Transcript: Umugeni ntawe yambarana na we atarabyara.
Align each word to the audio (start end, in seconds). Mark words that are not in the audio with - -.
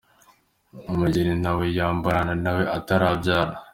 Umugeni 0.91 1.33
ntawe 1.41 1.65
yambarana 1.77 2.33
na 2.43 2.51
we 2.55 2.63
atarabyara. 2.77 3.53